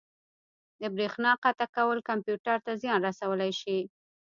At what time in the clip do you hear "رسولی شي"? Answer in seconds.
3.09-3.79